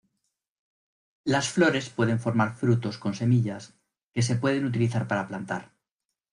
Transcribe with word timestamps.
Las 1.25 1.49
flores 1.49 1.91
pueden 1.91 2.19
formar 2.19 2.55
frutos 2.55 2.97
con 2.97 3.13
semillas 3.13 3.75
que 4.15 4.23
se 4.23 4.35
pueden 4.35 4.65
utilizar 4.65 5.07
para 5.07 5.27
plantar. 5.27 5.73